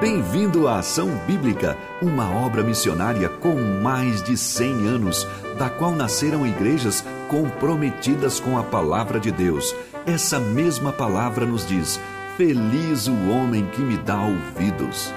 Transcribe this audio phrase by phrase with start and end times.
[0.00, 5.26] Bem-vindo à Ação Bíblica, uma obra missionária com mais de 100 anos,
[5.58, 9.74] da qual nasceram igrejas comprometidas com a palavra de Deus.
[10.06, 11.98] Essa mesma palavra nos diz:
[12.36, 15.12] Feliz o homem que me dá ouvidos.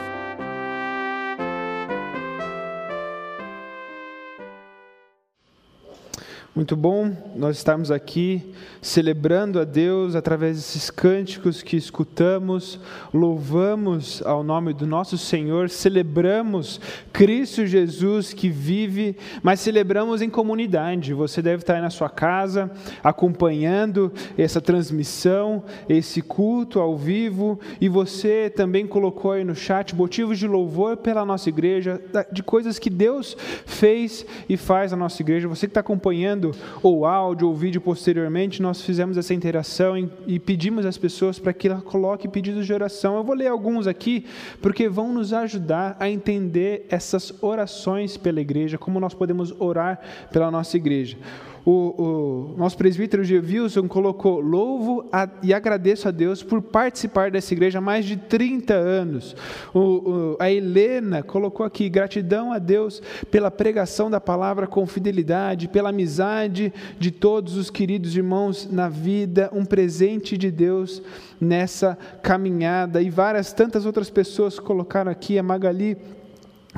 [6.54, 12.78] Muito bom nós estarmos aqui celebrando a Deus através desses cânticos que escutamos,
[13.14, 16.82] louvamos ao nome do nosso Senhor, celebramos
[17.14, 21.14] Cristo Jesus que vive, mas celebramos em comunidade.
[21.14, 22.70] Você deve estar aí na sua casa
[23.02, 30.38] acompanhando essa transmissão, esse culto ao vivo, e você também colocou aí no chat motivos
[30.38, 35.48] de louvor pela nossa igreja, de coisas que Deus fez e faz na nossa igreja.
[35.48, 36.41] Você que está acompanhando
[36.82, 39.96] ou áudio ou vídeo posteriormente, nós fizemos essa interação
[40.26, 43.18] e pedimos às pessoas para que ela coloque pedidos de oração.
[43.18, 44.26] Eu vou ler alguns aqui,
[44.62, 50.00] porque vão nos ajudar a entender essas orações pela igreja, como nós podemos orar
[50.32, 51.18] pela nossa igreja
[51.66, 57.54] o, o nosso presbítero Wilson colocou: louvo a, e agradeço a Deus por participar dessa
[57.54, 59.36] igreja há mais de 30 anos.
[59.74, 65.68] O, o, a Helena colocou aqui: gratidão a Deus pela pregação da palavra com fidelidade,
[65.68, 71.02] pela amizade de todos os queridos irmãos na vida, um presente de Deus
[71.40, 73.02] nessa caminhada.
[73.02, 75.98] E várias tantas outras pessoas colocaram aqui: a Magali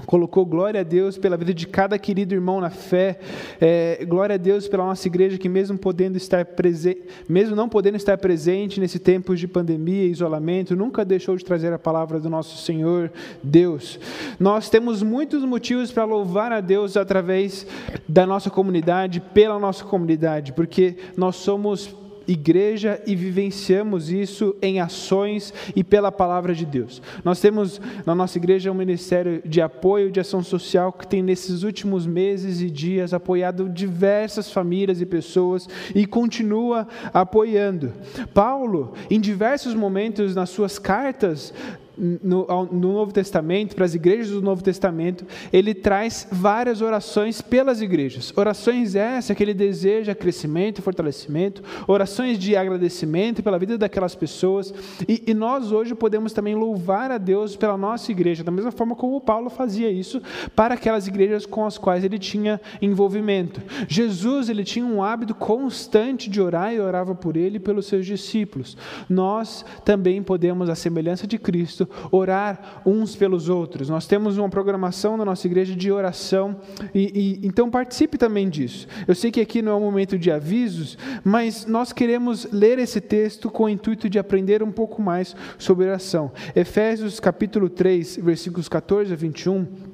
[0.05, 3.19] colocou glória a Deus pela vida de cada querido irmão na fé,
[3.61, 7.95] é, glória a Deus pela nossa igreja que mesmo podendo estar presente, mesmo não podendo
[7.95, 12.57] estar presente nesse tempo de pandemia isolamento, nunca deixou de trazer a palavra do nosso
[12.63, 13.11] Senhor
[13.43, 13.99] Deus.
[14.39, 17.67] Nós temos muitos motivos para louvar a Deus através
[18.07, 21.95] da nossa comunidade, pela nossa comunidade, porque nós somos
[22.27, 27.01] igreja e vivenciamos isso em ações e pela palavra de Deus.
[27.23, 31.63] Nós temos na nossa igreja um ministério de apoio de ação social que tem nesses
[31.63, 37.93] últimos meses e dias apoiado diversas famílias e pessoas e continua apoiando.
[38.33, 41.53] Paulo, em diversos momentos nas suas cartas,
[41.97, 47.81] no, no, Novo Testamento, para as igrejas do Novo Testamento, ele traz várias orações pelas
[47.81, 48.33] igrejas.
[48.35, 54.73] Orações essas que ele deseja crescimento fortalecimento, orações de agradecimento pela vida daquelas pessoas.
[55.07, 58.95] E, e, nós hoje podemos também louvar a Deus pela nossa igreja, da mesma forma
[58.95, 60.21] como Paulo fazia isso
[60.55, 63.61] para aquelas igrejas com as quais ele tinha envolvimento.
[63.87, 68.05] Jesus, ele tinha um hábito constante de orar e orava por ele e pelos seus
[68.05, 68.77] discípulos.
[69.09, 73.89] Nós também podemos, à semelhança de Cristo, orar uns pelos outros.
[73.89, 76.55] Nós temos uma programação na nossa igreja de oração
[76.93, 78.87] e, e então participe também disso.
[79.07, 82.99] Eu sei que aqui não é um momento de avisos, mas nós queremos ler esse
[82.99, 86.31] texto com o intuito de aprender um pouco mais sobre oração.
[86.55, 89.92] Efésios capítulo 3, versículos 14 a 21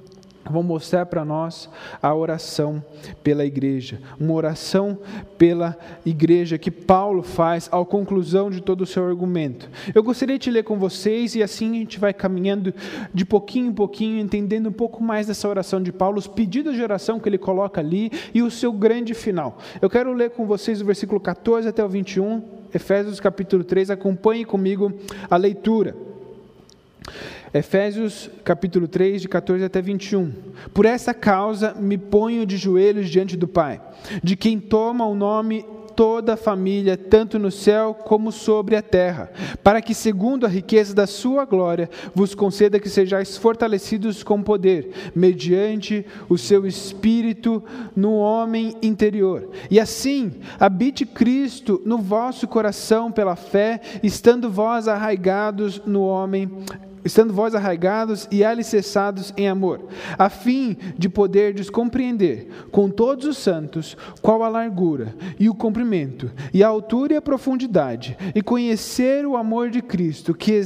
[0.50, 1.70] vão mostrar para nós
[2.02, 2.84] a oração
[3.24, 4.98] pela igreja, uma oração
[5.38, 9.70] pela igreja que Paulo faz ao conclusão de todo o seu argumento.
[9.94, 12.74] Eu gostaria de ler com vocês e assim a gente vai caminhando
[13.14, 16.82] de pouquinho em pouquinho, entendendo um pouco mais dessa oração de Paulo, os pedidos de
[16.82, 19.58] oração que ele coloca ali e o seu grande final.
[19.82, 22.42] Eu quero ler com vocês o versículo 14 até o 21,
[22.74, 24.92] Efésios capítulo 3, acompanhe comigo
[25.30, 25.96] a leitura.
[27.54, 30.32] Efésios capítulo 3, de 14 até 21.
[30.74, 33.82] Por essa causa me ponho de joelhos diante do Pai,
[34.24, 35.66] de quem toma o nome
[36.00, 39.30] toda a família, tanto no céu como sobre a terra,
[39.62, 45.12] para que, segundo a riqueza da sua glória, vos conceda que sejais fortalecidos com poder,
[45.14, 47.62] mediante o seu espírito
[47.94, 49.50] no homem interior.
[49.70, 56.50] E assim, habite Cristo no vosso coração pela fé, estando vós arraigados no homem
[57.04, 59.82] estando vós arraigados e alicerçados em amor,
[60.18, 66.32] a fim de poderdes compreender com todos os santos qual a largura e o comprimento
[66.54, 70.60] e a altura e a profundidade, e conhecer o amor de Cristo, que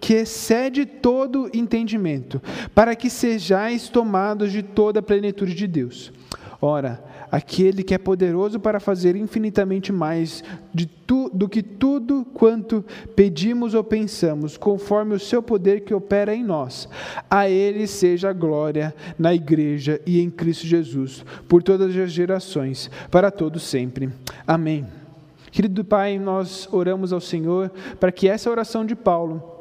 [0.00, 2.38] que excede todo entendimento,
[2.74, 6.12] para que sejais tomados de toda a plenitude de Deus.
[6.60, 7.02] Ora,
[7.34, 12.84] aquele que é poderoso para fazer infinitamente mais de tu, do que tudo quanto
[13.16, 16.88] pedimos ou pensamos, conforme o seu poder que opera em nós.
[17.28, 22.88] A ele seja a glória na igreja e em Cristo Jesus, por todas as gerações,
[23.10, 24.10] para todos sempre.
[24.46, 24.86] Amém.
[25.50, 29.53] Querido Pai, nós oramos ao Senhor para que essa oração de Paulo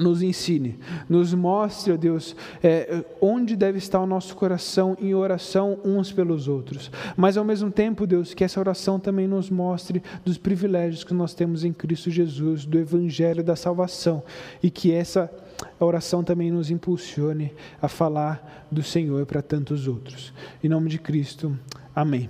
[0.00, 0.78] nos ensine,
[1.08, 6.48] nos mostre, ó Deus, é, onde deve estar o nosso coração em oração uns pelos
[6.48, 6.90] outros.
[7.16, 11.34] Mas ao mesmo tempo, Deus, que essa oração também nos mostre dos privilégios que nós
[11.34, 14.22] temos em Cristo Jesus, do Evangelho da salvação,
[14.62, 15.30] e que essa
[15.78, 20.32] oração também nos impulsione a falar do Senhor para tantos outros.
[20.62, 21.56] Em nome de Cristo,
[21.94, 22.28] amém.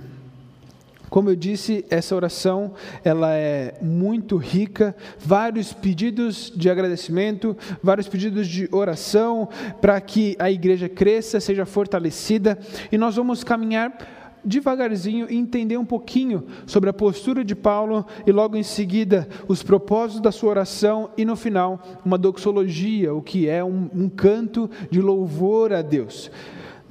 [1.12, 2.73] Como eu disse, essa oração
[3.05, 9.47] ela é muito rica, vários pedidos de agradecimento, vários pedidos de oração
[9.79, 12.59] para que a igreja cresça, seja fortalecida,
[12.91, 18.32] e nós vamos caminhar devagarzinho e entender um pouquinho sobre a postura de Paulo e
[18.32, 23.47] logo em seguida os propósitos da sua oração e no final uma doxologia, o que
[23.50, 26.31] é um, um canto de louvor a Deus.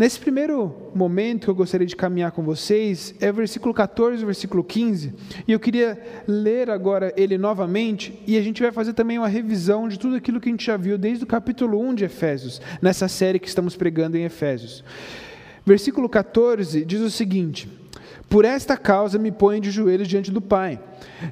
[0.01, 4.25] Nesse primeiro momento que eu gostaria de caminhar com vocês, é o versículo 14 e
[4.25, 5.13] versículo 15,
[5.47, 9.87] e eu queria ler agora ele novamente, e a gente vai fazer também uma revisão
[9.87, 13.07] de tudo aquilo que a gente já viu desde o capítulo 1 de Efésios, nessa
[13.07, 14.83] série que estamos pregando em Efésios.
[15.63, 17.69] Versículo 14 diz o seguinte:
[18.27, 20.81] Por esta causa me ponho de joelhos diante do Pai,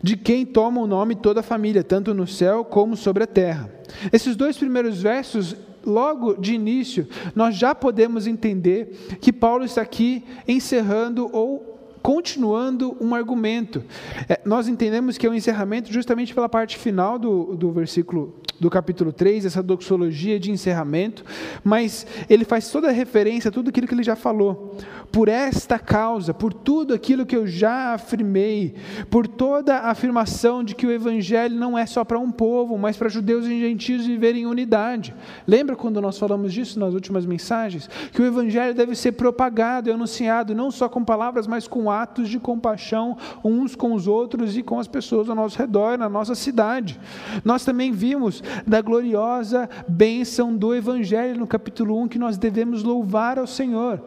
[0.04, 3.68] de quem toma o nome toda a família, tanto no céu como sobre a terra.
[4.14, 5.58] Esses dois primeiros versos
[5.90, 13.14] logo de início, nós já podemos entender que Paulo está aqui encerrando ou continuando um
[13.14, 13.84] argumento.
[14.28, 18.70] É, nós entendemos que é um encerramento justamente pela parte final do, do versículo do
[18.70, 21.24] capítulo 3, essa doxologia de encerramento,
[21.64, 24.78] mas ele faz toda a referência a tudo aquilo que ele já falou
[25.12, 28.76] por esta causa, por tudo aquilo que eu já afirmei,
[29.10, 32.96] por toda a afirmação de que o Evangelho não é só para um povo, mas
[32.96, 35.14] para judeus e gentios viverem em unidade.
[35.48, 37.90] Lembra quando nós falamos disso nas últimas mensagens?
[38.14, 42.30] Que o Evangelho deve ser propagado e anunciado não só com palavras, mas com atos
[42.30, 46.36] de compaixão uns com os outros e com as pessoas ao nosso redor, na nossa
[46.36, 47.00] cidade.
[47.44, 53.38] Nós também vimos da gloriosa bênção do Evangelho no capítulo 1 que nós devemos louvar
[53.38, 54.02] ao Senhor.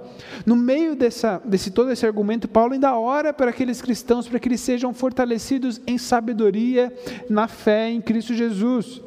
[0.44, 4.48] No meio dessa, desse todo esse argumento, Paulo ainda ora para aqueles cristãos para que
[4.48, 6.92] eles sejam fortalecidos em sabedoria,
[7.28, 9.00] na fé em Cristo Jesus.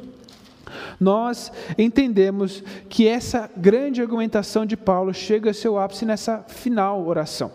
[1.00, 7.50] Nós entendemos que essa grande argumentação de Paulo chega a seu ápice nessa final oração.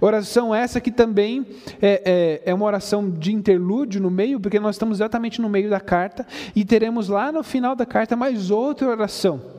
[0.00, 1.46] Oração essa que também
[1.80, 5.70] é, é, é, uma oração de interlúdio no meio, porque nós estamos exatamente no meio
[5.70, 9.57] da carta, e teremos lá no final da carta mais outra oração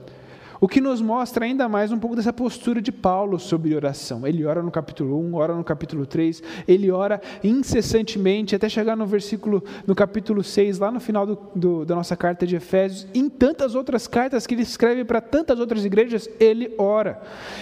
[0.62, 4.28] o que nos mostra ainda mais um pouco dessa postura de Paulo sobre oração.
[4.28, 9.06] Ele ora no capítulo 1, ora no capítulo 3, ele ora incessantemente até chegar no
[9.06, 13.08] versículo, no capítulo 6, lá no final do, do, da nossa carta de Efésios.
[13.14, 17.22] Em tantas outras cartas que ele escreve para tantas outras igrejas, ele ora.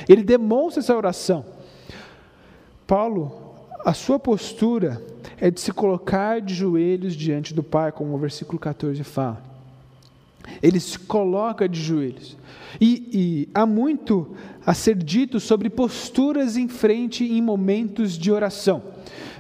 [0.09, 1.45] Ele demonstra essa oração.
[2.88, 3.47] Paulo,
[3.85, 5.01] a sua postura
[5.39, 9.56] é de se colocar de joelhos diante do Pai, como o versículo 14 fala.
[10.61, 12.38] Ele se coloca de joelhos.
[12.79, 14.35] E, e, há muito
[14.65, 18.83] a ser dito sobre posturas em frente em momentos de oração.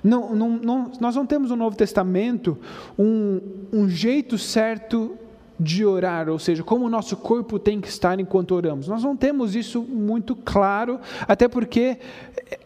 [0.03, 2.57] Não, não, não, nós não temos no Novo Testamento
[2.97, 5.17] um, um jeito certo
[5.59, 8.87] de orar, ou seja, como o nosso corpo tem que estar enquanto oramos.
[8.87, 11.97] Nós não temos isso muito claro, até porque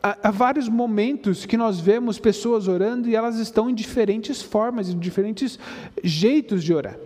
[0.03, 4.89] há, há, vários momentos que nós vemos pessoas orando e elas estão em diferentes formas,
[4.89, 5.57] em diferentes
[6.03, 6.97] jeitos de orar.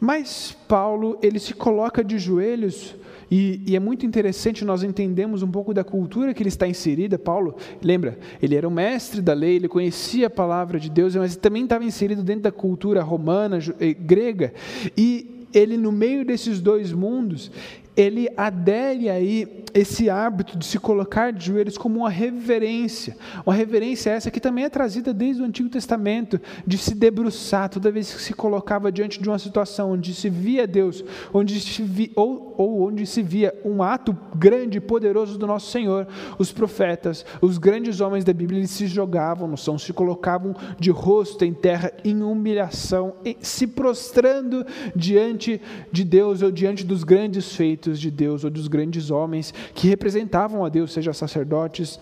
[0.00, 2.94] Mas Paulo, ele se coloca de joelhos
[3.30, 7.18] e, e, é muito interessante nós entendemos um pouco da cultura que ele está inserida.
[7.18, 11.34] Paulo, lembra, ele era um mestre da lei, ele conhecia a palavra de Deus, mas
[11.36, 14.52] também estava inserido dentro da cultura romana, eh, grega.
[14.96, 17.50] E ele, no meio desses dois mundos,
[17.96, 23.16] ele adere aí esse hábito de se colocar de joelhos como uma reverência.
[23.44, 27.90] Uma reverência essa que também é trazida desde o Antigo Testamento, de se debruçar toda
[27.90, 32.10] vez que se colocava diante de uma situação onde se via Deus, onde se via,
[32.14, 36.06] ou, ou onde se via um ato grande e poderoso do nosso Senhor.
[36.38, 40.90] Os profetas, os grandes homens da Bíblia, eles se jogavam no chão, se colocavam de
[40.90, 45.60] rosto em terra em humilhação, se prostrando diante
[45.90, 50.64] de Deus ou diante dos grandes feitos de Deus ou dos grandes homens que representavam
[50.64, 51.98] a Deus, seja sacerdotes,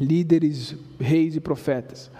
[0.00, 2.10] líderes, reis e profetas.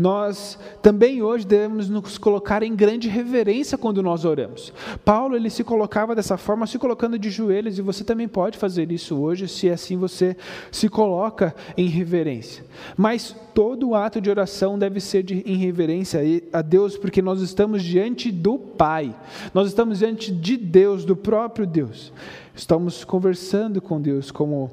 [0.00, 4.72] Nós também hoje devemos nos colocar em grande reverência quando nós oramos.
[5.04, 8.90] Paulo ele se colocava dessa forma, se colocando de joelhos, e você também pode fazer
[8.90, 10.34] isso hoje, se assim você
[10.72, 12.64] se coloca em reverência.
[12.96, 17.82] Mas todo ato de oração deve ser de, em reverência a Deus, porque nós estamos
[17.82, 19.14] diante do Pai,
[19.52, 22.10] nós estamos diante de Deus, do próprio Deus.
[22.54, 24.70] Estamos conversando com Deus, como,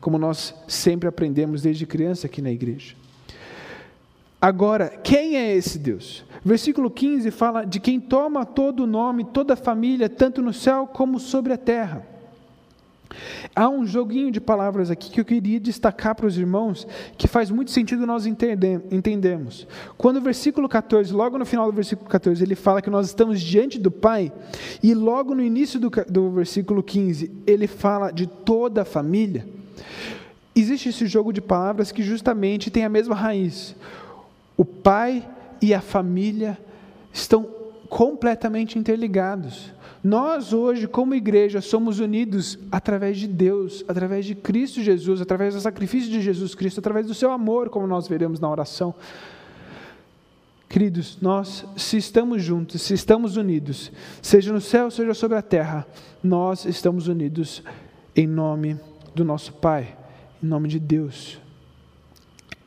[0.00, 2.99] como nós sempre aprendemos desde criança aqui na igreja.
[4.40, 6.24] Agora, quem é esse Deus?
[6.42, 10.86] Versículo 15 fala de quem toma todo o nome, toda a família, tanto no céu
[10.86, 12.06] como sobre a terra.
[13.54, 16.86] Há um joguinho de palavras aqui que eu queria destacar para os irmãos,
[17.18, 19.66] que faz muito sentido nós entendermos.
[19.98, 23.40] Quando o versículo 14, logo no final do versículo 14, ele fala que nós estamos
[23.40, 24.32] diante do Pai,
[24.82, 29.46] e logo no início do, do versículo 15, ele fala de toda a família.
[30.54, 33.74] Existe esse jogo de palavras que justamente tem a mesma raiz.
[34.60, 35.26] O Pai
[35.62, 36.58] e a família
[37.10, 37.44] estão
[37.88, 39.72] completamente interligados.
[40.04, 45.62] Nós hoje, como igreja, somos unidos através de Deus, através de Cristo Jesus, através do
[45.62, 48.94] sacrifício de Jesus Cristo, através do seu amor, como nós veremos na oração.
[50.68, 53.90] Queridos, nós, se estamos juntos, se estamos unidos,
[54.20, 55.86] seja no céu, seja sobre a terra,
[56.22, 57.62] nós estamos unidos
[58.14, 58.78] em nome
[59.14, 59.96] do nosso Pai,
[60.42, 61.40] em nome de Deus.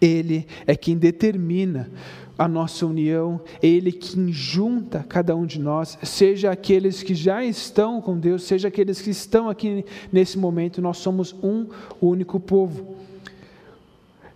[0.05, 1.89] Ele é quem determina
[2.37, 7.43] a nossa união, é Ele quem junta cada um de nós, seja aqueles que já
[7.45, 11.67] estão com Deus, seja aqueles que estão aqui nesse momento, nós somos um
[12.01, 12.97] único povo.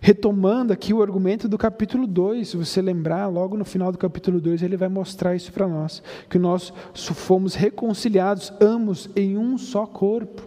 [0.00, 4.40] Retomando aqui o argumento do capítulo 2, se você lembrar, logo no final do capítulo
[4.40, 9.84] 2, ele vai mostrar isso para nós: que nós fomos reconciliados, ambos, em um só
[9.84, 10.42] corpo.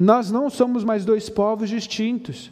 [0.00, 2.50] Nós não somos mais dois povos distintos.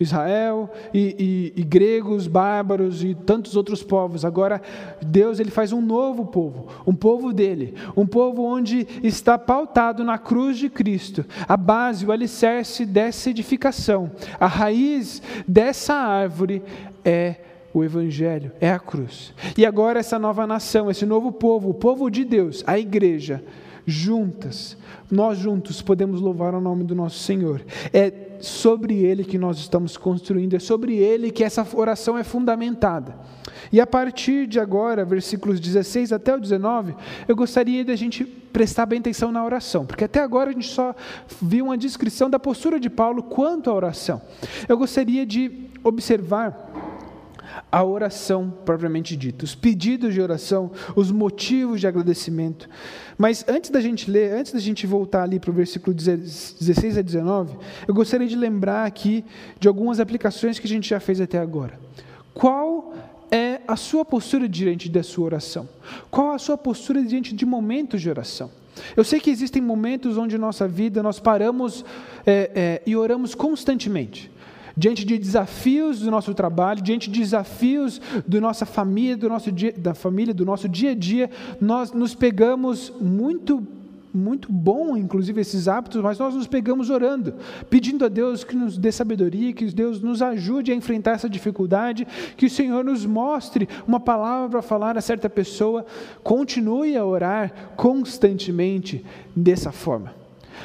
[0.00, 4.24] Israel e, e, e, gregos, bárbaros e tantos outros povos.
[4.24, 4.62] Agora
[5.02, 10.16] Deus ele faz um novo povo, um povo dele, um povo onde está pautado na
[10.16, 16.62] cruz de Cristo, a base, o alicerce dessa edificação, a raiz dessa árvore
[17.04, 17.36] é
[17.72, 19.32] o Evangelho, é a cruz.
[19.56, 23.44] E agora essa nova nação, esse novo povo, o povo de Deus, a igreja,
[23.86, 24.76] juntas,
[25.10, 27.64] nós juntos podemos louvar o nome do nosso Senhor.
[27.92, 33.14] É sobre ele que nós estamos construindo, é sobre ele que essa oração é fundamentada.
[33.72, 36.94] E a partir de agora, versículos 16 até o 19,
[37.28, 40.68] eu gostaria de a gente prestar bem atenção na oração, porque até agora a gente
[40.68, 40.94] só
[41.40, 44.20] viu uma descrição da postura de Paulo quanto à oração.
[44.68, 46.69] Eu gostaria de observar
[47.70, 52.68] a oração propriamente dita, os pedidos de oração, os motivos de agradecimento.
[53.16, 57.02] Mas antes da gente ler, antes da gente voltar ali para o versículo 16 a
[57.02, 59.24] 19, eu gostaria de lembrar aqui
[59.58, 61.78] de algumas aplicações que a gente já fez até agora.
[62.34, 62.94] Qual
[63.30, 65.68] é a sua postura diante da sua oração?
[66.10, 68.50] Qual a sua postura diante de momentos de oração?
[68.96, 71.84] Eu sei que existem momentos onde nossa vida nós paramos
[72.26, 74.30] é, é, e oramos constantemente
[74.76, 79.72] diante de desafios do nosso trabalho, diante de desafios da nossa família, do nosso dia,
[79.76, 83.66] da família, do nosso dia a dia, nós nos pegamos muito
[84.12, 87.34] muito bom, inclusive esses hábitos, mas nós nos pegamos orando,
[87.68, 92.06] pedindo a Deus que nos dê sabedoria, que Deus nos ajude a enfrentar essa dificuldade,
[92.36, 95.86] que o Senhor nos mostre uma palavra para falar a certa pessoa.
[96.22, 100.19] Continue a orar constantemente dessa forma.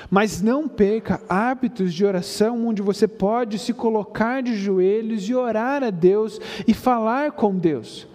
[0.09, 5.83] Mas não perca hábitos de oração onde você pode se colocar de joelhos e orar
[5.83, 8.07] a Deus e falar com Deus.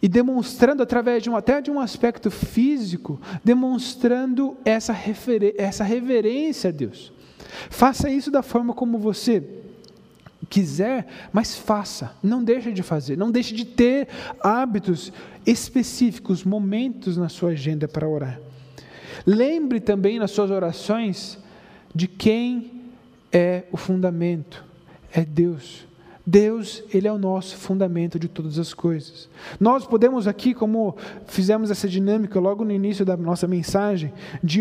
[0.00, 4.96] E demonstrando através de um, até de um aspecto físico, demonstrando essa,
[5.56, 7.12] essa reverência a Deus.
[7.70, 9.42] Faça isso da forma como você
[10.48, 14.08] quiser, mas faça, não deixe de fazer, não deixe de ter
[14.40, 15.12] hábitos
[15.46, 18.40] específicos, momentos na sua agenda para orar.
[19.26, 21.38] Lembre também nas suas orações
[21.94, 22.70] de quem
[23.32, 24.64] é o fundamento,
[25.12, 25.86] é Deus.
[26.24, 29.28] Deus, Ele é o nosso fundamento de todas as coisas.
[29.58, 34.60] Nós podemos aqui, como fizemos essa dinâmica logo no início da nossa mensagem, de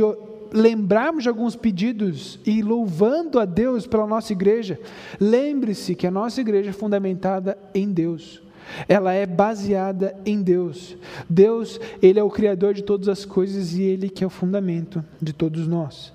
[0.52, 4.80] lembrarmos de alguns pedidos e louvando a Deus pela nossa igreja.
[5.20, 8.41] Lembre-se que a nossa igreja é fundamentada em Deus.
[8.88, 10.96] Ela é baseada em Deus.
[11.30, 15.04] Deus, ele é o criador de todas as coisas e ele que é o fundamento
[15.22, 16.14] de todos nós.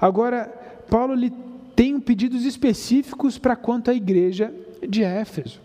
[0.00, 0.52] Agora,
[0.88, 1.32] Paulo ele
[1.74, 4.52] tem pedidos específicos para quanto à igreja
[4.88, 5.60] de Éfeso.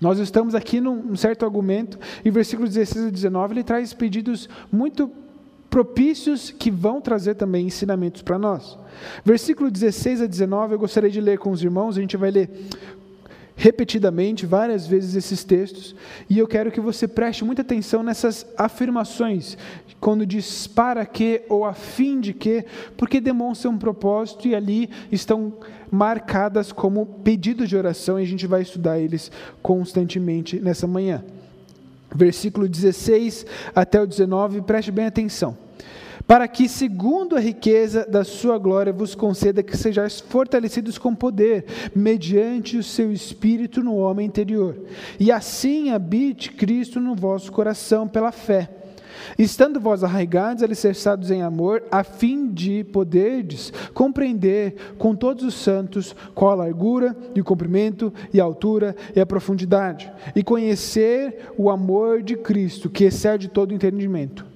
[0.00, 5.10] Nós estamos aqui num certo argumento, e versículos 16 a 19 ele traz pedidos muito
[5.68, 8.78] propícios que vão trazer também ensinamentos para nós.
[9.24, 12.50] Versículo 16 a 19, eu gostaria de ler com os irmãos, a gente vai ler
[13.58, 15.94] repetidamente, várias vezes, esses textos,
[16.30, 19.58] e eu quero que você preste muita atenção nessas afirmações,
[20.00, 22.64] quando diz para que ou a fim de que,
[22.96, 25.54] porque demonstram um propósito e ali estão
[25.90, 29.28] marcadas como pedidos de oração, e a gente vai estudar eles
[29.60, 31.24] constantemente nessa manhã.
[32.14, 35.67] Versículo 16 até o 19, preste bem atenção.
[36.28, 41.64] Para que, segundo a riqueza da sua glória, vos conceda que sejais fortalecidos com poder,
[41.96, 44.76] mediante o seu espírito no homem interior,
[45.18, 48.68] e assim habite Cristo no vosso coração pela fé.
[49.38, 56.14] Estando vós arraigados, alicerçados em amor, a fim de poderdes compreender com todos os santos
[56.34, 61.70] qual a largura e o comprimento e a altura e a profundidade, e conhecer o
[61.70, 64.47] amor de Cristo, que excede todo entendimento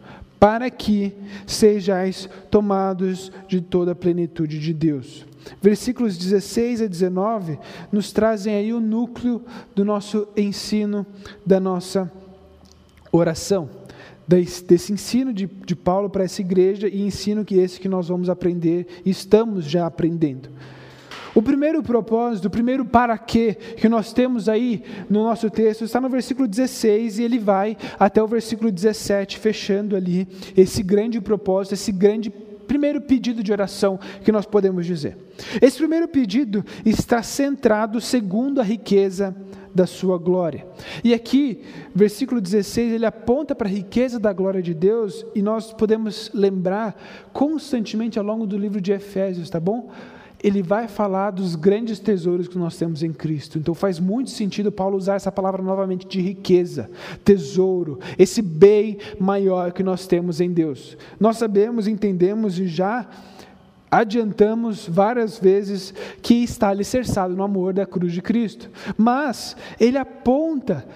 [0.43, 1.15] para que
[1.47, 5.25] sejais tomados de toda a plenitude de Deus.
[5.63, 7.61] Versículos 16 a 19
[7.93, 9.41] nos trazem aí o núcleo
[9.73, 11.07] do nosso ensino,
[11.47, 12.11] da nossa
[13.13, 13.71] oração,
[14.27, 18.29] desse ensino de, de Paulo para essa igreja e ensino que esse que nós vamos
[18.29, 20.49] aprender estamos já aprendendo.
[21.35, 26.01] O primeiro propósito, o primeiro para quê que nós temos aí no nosso texto está
[26.01, 31.75] no versículo 16 e ele vai até o versículo 17, fechando ali esse grande propósito,
[31.75, 35.17] esse grande primeiro pedido de oração que nós podemos dizer.
[35.61, 39.35] Esse primeiro pedido está centrado segundo a riqueza
[39.75, 40.67] da sua glória.
[41.03, 41.63] E aqui,
[41.95, 46.95] versículo 16, ele aponta para a riqueza da glória de Deus e nós podemos lembrar
[47.33, 49.91] constantemente ao longo do livro de Efésios, tá bom?
[50.43, 53.59] Ele vai falar dos grandes tesouros que nós temos em Cristo.
[53.59, 56.91] Então faz muito sentido Paulo usar essa palavra novamente de riqueza,
[57.25, 60.97] tesouro, esse bem maior que nós temos em Deus.
[61.21, 63.09] Nós sabemos, entendemos e já
[63.91, 68.71] adiantamos várias vezes que está alicerçado no amor da cruz de Cristo.
[68.97, 70.87] Mas ele aponta,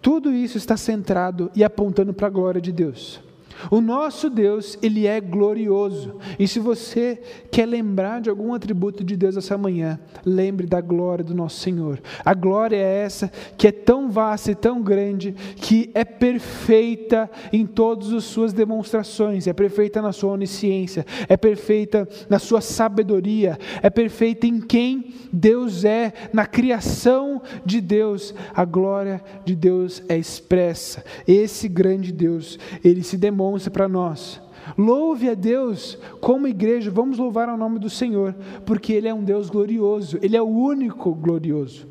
[0.00, 3.25] tudo isso está centrado e apontando para a glória de Deus.
[3.70, 6.16] O nosso Deus, ele é glorioso.
[6.38, 7.20] E se você
[7.50, 12.00] quer lembrar de algum atributo de Deus essa manhã, lembre da glória do nosso Senhor.
[12.24, 17.66] A glória é essa que é tão vasta e tão grande que é perfeita em
[17.66, 23.90] todas as suas demonstrações, é perfeita na sua onisciência, é perfeita na sua sabedoria, é
[23.90, 28.34] perfeita em quem Deus é, na criação de Deus.
[28.54, 31.04] A glória de Deus é expressa.
[31.26, 34.40] Esse grande Deus, ele se demonstra demonstra para nós.
[34.76, 38.34] Louve a Deus como igreja, vamos louvar ao nome do Senhor,
[38.64, 41.86] porque Ele é um Deus glorioso, Ele é o único glorioso.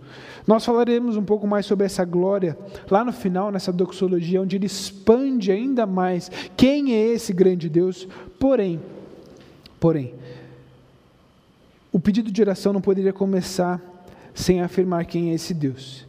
[0.46, 2.58] Nós falaremos um pouco mais sobre essa glória
[2.92, 8.08] lá no final, nessa doxologia, onde ele expande ainda mais quem é esse grande Deus.
[8.38, 8.80] Porém,
[9.80, 10.14] porém,
[11.92, 13.82] o pedido de oração não poderia começar
[14.36, 16.06] sem afirmar quem é esse Deus.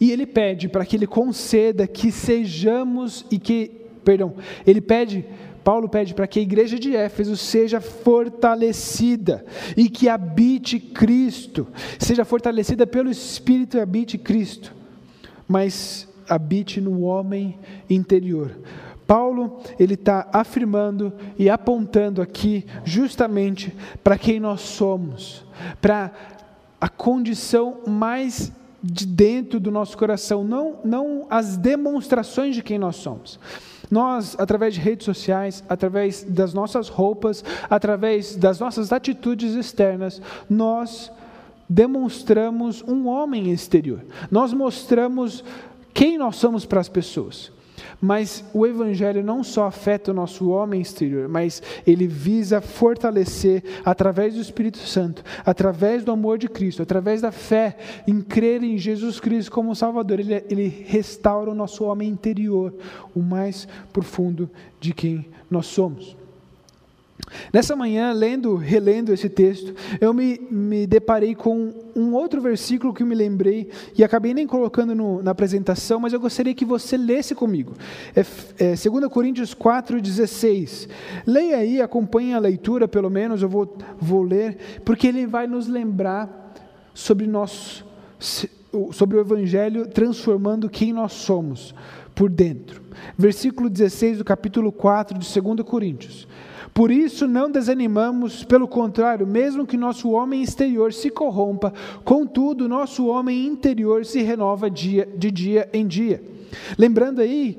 [0.00, 4.34] E ele pede para que ele conceda que sejamos e que perdão,
[4.66, 5.24] ele pede,
[5.62, 9.44] Paulo pede para que a igreja de Éfeso seja fortalecida
[9.76, 11.66] e que habite Cristo,
[11.98, 14.74] seja fortalecida pelo Espírito e habite Cristo,
[15.46, 17.58] mas habite no homem
[17.88, 18.56] interior.
[19.06, 25.44] Paulo ele está afirmando e apontando aqui justamente para quem nós somos,
[25.80, 26.12] para
[26.80, 32.96] a condição mais de dentro do nosso coração, não, não as demonstrações de quem nós
[32.96, 33.38] somos.
[33.90, 41.10] Nós, através de redes sociais, através das nossas roupas, através das nossas atitudes externas, nós
[41.68, 44.00] demonstramos um homem exterior.
[44.30, 45.44] Nós mostramos
[45.92, 47.52] quem nós somos para as pessoas.
[48.00, 54.34] Mas o Evangelho não só afeta o nosso homem exterior, mas ele visa fortalecer, através
[54.34, 59.20] do Espírito Santo, através do amor de Cristo, através da fé em crer em Jesus
[59.20, 60.20] Cristo como Salvador.
[60.20, 62.72] Ele, ele restaura o nosso homem interior,
[63.14, 64.48] o mais profundo
[64.80, 66.19] de quem nós somos.
[67.52, 73.04] Nessa manhã, lendo, relendo esse texto, eu me, me deparei com um outro versículo que
[73.04, 77.34] me lembrei e acabei nem colocando no, na apresentação, mas eu gostaria que você lesse
[77.34, 77.74] comigo.
[78.14, 78.20] É,
[78.58, 80.88] é 2 Coríntios 4,16.
[81.26, 85.66] Leia aí, acompanhe a leitura, pelo menos, eu vou, vou ler, porque ele vai nos
[85.66, 86.54] lembrar
[86.92, 87.28] sobre,
[88.92, 91.74] sobre o Evangelho transformando quem nós somos
[92.14, 92.82] por dentro.
[93.16, 96.28] Versículo 16 do capítulo 4 de 2 Coríntios.
[96.72, 101.72] Por isso não desanimamos, pelo contrário, mesmo que nosso homem exterior se corrompa,
[102.04, 106.22] contudo, nosso homem interior se renova dia, de dia em dia.
[106.78, 107.58] Lembrando aí,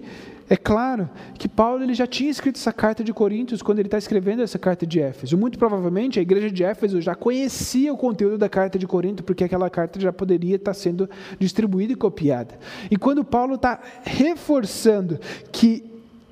[0.52, 3.98] é claro que Paulo ele já tinha escrito essa carta de Coríntios quando ele está
[3.98, 5.38] escrevendo essa carta de Éfeso.
[5.38, 9.46] Muito provavelmente a igreja de Éfeso já conhecia o conteúdo da carta de Corinto, porque
[9.46, 12.60] aquela carta já poderia estar sendo distribuída e copiada.
[12.90, 15.20] E quando Paulo está reforçando
[15.54, 15.91] que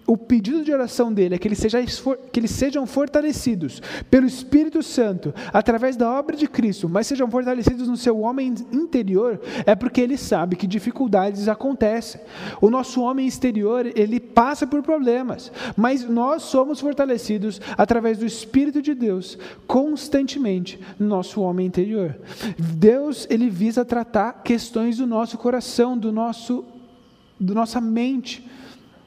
[0.10, 1.80] o pedido de oração dele é que eles, seja,
[2.32, 7.88] que eles sejam fortalecidos pelo Espírito Santo, através da obra de Cristo, mas sejam fortalecidos
[7.88, 12.20] no seu homem interior, é porque ele sabe que dificuldades acontecem.
[12.60, 18.82] O nosso homem exterior, ele passa por problemas, mas nós somos fortalecidos através do Espírito
[18.82, 22.18] de Deus, constantemente, no nosso homem interior.
[22.58, 26.66] Deus, ele visa tratar questões do nosso coração, do nosso,
[27.40, 28.50] do nossa mente.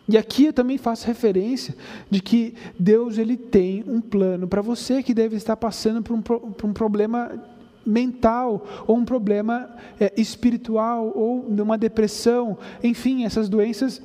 [0.09, 1.75] E aqui eu também faço referência
[2.11, 6.21] de que Deus ele tem um plano para você que deve estar passando por um,
[6.21, 7.31] por um problema
[7.87, 14.03] mental ou um problema é, espiritual ou numa depressão, enfim, essas doenças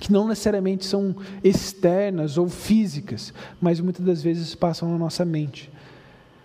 [0.00, 5.70] que não necessariamente são externas ou físicas, mas muitas das vezes passam na nossa mente.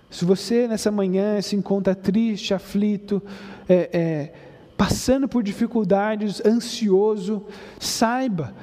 [0.09, 3.21] Se você nessa manhã se encontra triste, aflito,
[3.67, 4.33] é, é,
[4.77, 7.45] passando por dificuldades, ansioso,
[7.79, 8.53] saiba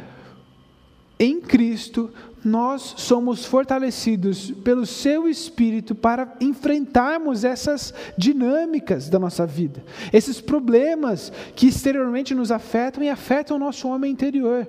[1.20, 2.10] em Cristo,
[2.42, 11.30] nós somos fortalecidos pelo seu Espírito para enfrentarmos essas dinâmicas da nossa vida, esses problemas
[11.54, 14.66] que exteriormente nos afetam e afetam o nosso homem interior.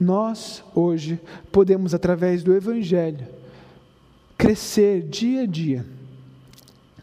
[0.00, 1.20] Nós, hoje,
[1.52, 3.24] podemos, através do Evangelho,
[4.36, 5.86] crescer dia a dia,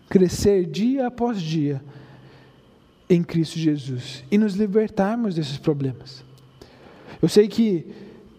[0.10, 1.82] crescer dia após dia
[3.10, 6.28] em Cristo Jesus e nos libertarmos desses problemas.
[7.22, 7.86] Eu sei que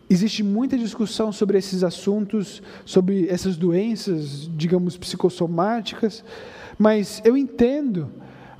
[0.08, 6.24] existe muita discussão sobre esses assuntos, sobre essas doenças, digamos, psicossomáticas,
[6.78, 8.10] mas eu entendo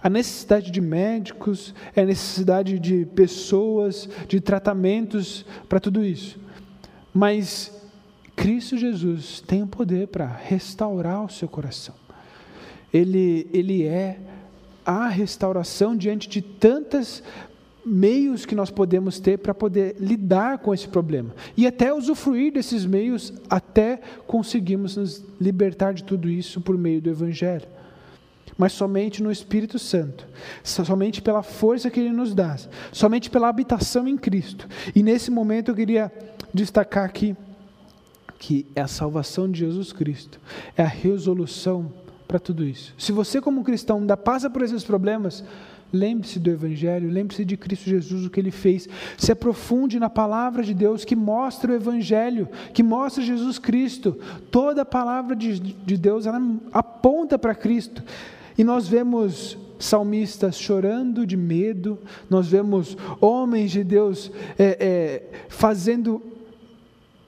[0.03, 6.39] a necessidade de médicos, a necessidade de pessoas, de tratamentos para tudo isso.
[7.13, 7.73] Mas
[8.37, 11.95] Cristo Jesus tem o poder para restaurar o seu coração.
[12.93, 14.19] Ele, ele é
[14.85, 17.23] a restauração diante de tantas
[17.85, 22.85] meios que nós podemos ter para poder lidar com esse problema e até usufruir desses
[22.85, 27.67] meios até conseguirmos nos libertar de tudo isso por meio do Evangelho.
[28.59, 30.27] Mas somente no Espírito Santo,
[30.63, 32.57] somente pela força que Ele nos dá,
[32.93, 34.69] somente pela habitação em Cristo.
[34.95, 36.13] E nesse momento eu queria
[36.53, 37.35] destacar aqui
[38.39, 40.41] que é a salvação de Jesus Cristo,
[40.77, 41.93] é a resolução
[42.27, 42.95] para tudo isso.
[42.97, 45.45] Se você, como cristão, ainda passa por esses problemas,
[45.93, 48.89] Lembre-se do Evangelho, lembre-se de Cristo Jesus, o que ele fez.
[49.19, 54.17] Se aprofunde na palavra de Deus que mostra o Evangelho, que mostra Jesus Cristo.
[54.51, 56.41] Toda a palavra de, de Deus ela
[56.73, 58.03] aponta para Cristo.
[58.57, 61.99] E nós vemos salmistas chorando de medo,
[62.29, 66.23] nós vemos homens de Deus é, é, fazendo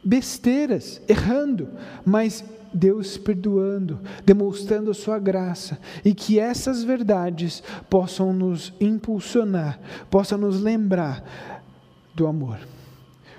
[0.04, 1.68] besteiras, errando,
[2.04, 9.78] mas Deus perdoando, demonstrando a sua graça, e que essas verdades possam nos impulsionar,
[10.10, 11.62] possam nos lembrar
[12.14, 12.58] do amor.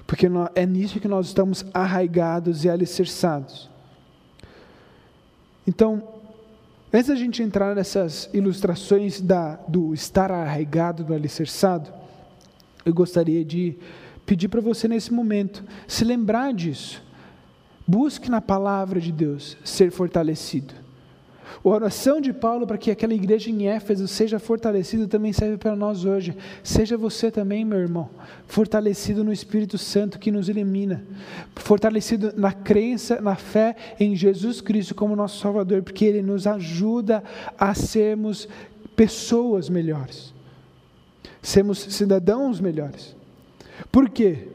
[0.06, 3.70] Porque é nisso que nós estamos arraigados e alicerçados.
[5.66, 6.04] Então,
[6.94, 11.92] antes da gente entrar nessas ilustrações da, do estar arraigado, do alicerçado,
[12.86, 13.78] eu gostaria de
[14.26, 17.02] pedir para você nesse momento se lembrar disso
[17.94, 20.74] Busque na palavra de Deus ser fortalecido.
[21.64, 25.76] A oração de Paulo para que aquela igreja em Éfeso seja fortalecida também serve para
[25.76, 26.36] nós hoje.
[26.64, 28.10] Seja você também, meu irmão,
[28.48, 31.04] fortalecido no Espírito Santo que nos elimina,
[31.56, 37.24] fortalecido na crença, na fé em Jesus Cristo como nosso Salvador, porque Ele nos ajuda
[37.56, 38.50] a sermos
[38.96, 40.34] pessoas melhores,
[41.44, 43.16] sermos cidadãos melhores.
[43.92, 44.48] Por quê?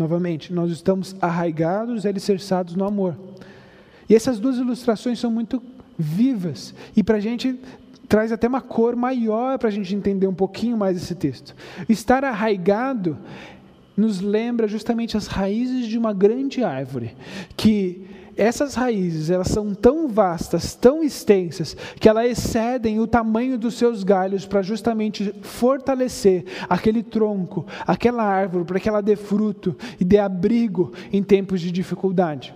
[0.00, 3.14] Novamente, nós estamos arraigados e alicerçados no amor.
[4.08, 5.62] E essas duas ilustrações são muito
[5.98, 6.74] vivas.
[6.96, 7.60] E para a gente
[8.08, 11.54] traz até uma cor maior para a gente entender um pouquinho mais esse texto.
[11.86, 13.18] Estar arraigado
[13.94, 17.14] nos lembra justamente as raízes de uma grande árvore
[17.54, 18.06] que
[18.40, 24.02] essas raízes, elas são tão vastas, tão extensas, que elas excedem o tamanho dos seus
[24.02, 30.18] galhos para justamente fortalecer aquele tronco, aquela árvore, para que ela dê fruto e dê
[30.18, 32.54] abrigo em tempos de dificuldade.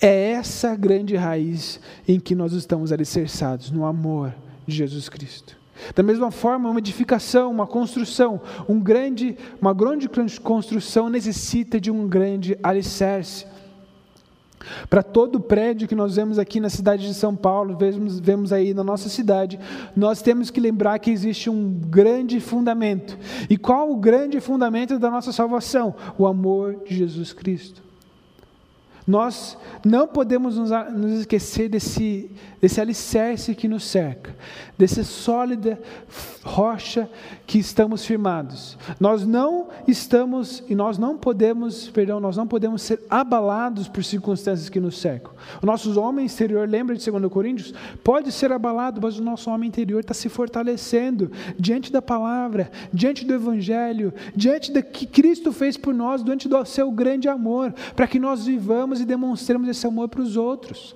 [0.00, 4.34] É essa grande raiz em que nós estamos alicerçados, no amor
[4.66, 5.56] de Jesus Cristo.
[5.94, 10.08] Da mesma forma, uma edificação, uma construção, um grande, uma grande
[10.42, 13.46] construção necessita de um grande alicerce.
[14.88, 18.74] Para todo prédio que nós vemos aqui na cidade de São Paulo, vemos, vemos aí
[18.74, 19.58] na nossa cidade,
[19.94, 23.18] nós temos que lembrar que existe um grande fundamento.
[23.48, 25.94] E qual o grande fundamento da nossa salvação?
[26.18, 27.91] O amor de Jesus Cristo.
[29.06, 30.70] Nós não podemos nos,
[31.20, 34.34] esquecer desse, desse alicerce que nos cerca,
[34.78, 35.80] dessa sólida
[36.44, 37.08] rocha
[37.46, 38.76] que estamos firmados.
[39.00, 44.68] Nós não estamos e nós não podemos, perdão, nós não podemos ser abalados por circunstâncias
[44.68, 45.32] que nos cercam.
[45.62, 49.68] O nosso homem exterior, lembra de 2 Coríntios, pode ser abalado, mas o nosso homem
[49.68, 55.76] interior está se fortalecendo diante da palavra, diante do Evangelho, diante do que Cristo fez
[55.76, 60.08] por nós, diante do seu grande amor, para que nós vivamos e demonstremos esse amor
[60.08, 60.94] para os outros.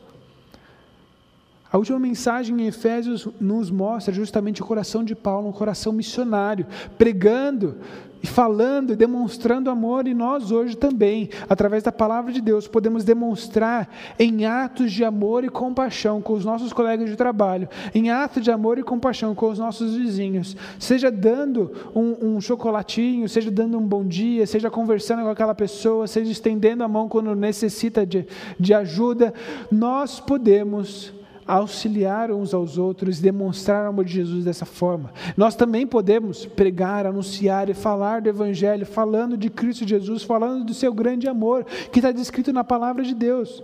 [1.70, 6.66] A última mensagem em Efésios nos mostra justamente o coração de Paulo, um coração missionário,
[6.96, 7.76] pregando
[8.24, 13.88] falando e demonstrando amor, e nós hoje também, através da palavra de Deus, podemos demonstrar
[14.18, 18.50] em atos de amor e compaixão com os nossos colegas de trabalho, em atos de
[18.50, 23.86] amor e compaixão com os nossos vizinhos, seja dando um, um chocolatinho, seja dando um
[23.86, 28.26] bom dia, seja conversando com aquela pessoa, seja estendendo a mão quando necessita de,
[28.58, 29.32] de ajuda,
[29.70, 31.12] nós podemos
[31.46, 35.12] auxiliar uns aos outros, demonstrar o amor de Jesus dessa forma.
[35.36, 40.74] Nós também podemos pregar, anunciar e falar do Evangelho, falando de Cristo Jesus, falando do
[40.74, 43.62] seu grande amor, que está descrito na palavra de Deus.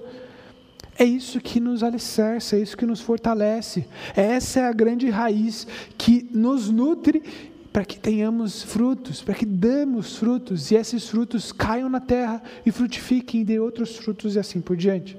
[0.99, 3.87] É isso que nos alicerça, é isso que nos fortalece.
[4.15, 5.67] Essa é a grande raiz
[5.97, 7.23] que nos nutre
[7.73, 12.71] para que tenhamos frutos, para que damos frutos e esses frutos caiam na terra e
[12.71, 15.17] frutifiquem e dê outros frutos e assim por diante.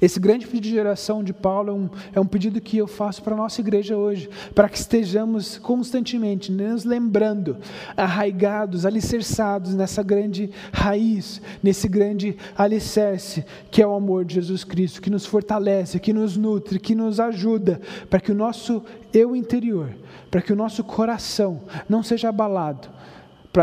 [0.00, 3.22] Esse grande pedido de oração de Paulo é um, é um pedido que eu faço
[3.22, 7.56] para a nossa igreja hoje, para que estejamos constantemente nos lembrando,
[7.96, 15.00] arraigados, alicerçados nessa grande raiz, nesse grande alicerce que é o amor de Jesus Cristo,
[15.00, 19.90] que nos fortalece, que nos nutre, que nos ajuda, para que o nosso eu interior,
[20.30, 22.88] para que o nosso coração não seja abalado,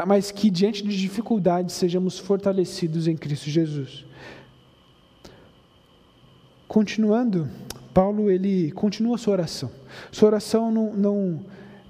[0.07, 4.05] mas que diante de dificuldades sejamos fortalecidos em Cristo Jesus.
[6.73, 7.47] Continuando,
[7.93, 9.69] Paulo ele continua sua oração.
[10.11, 11.39] Sua oração não, não,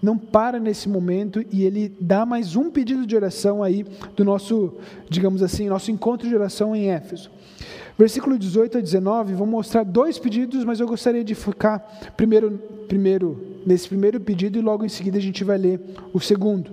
[0.01, 4.73] não para nesse momento e ele dá mais um pedido de oração aí do nosso,
[5.09, 7.31] digamos assim, nosso encontro de oração em Éfeso.
[7.97, 13.41] Versículo 18 a 19, vou mostrar dois pedidos, mas eu gostaria de focar primeiro, primeiro
[13.65, 15.79] nesse primeiro pedido e logo em seguida a gente vai ler
[16.11, 16.71] o segundo.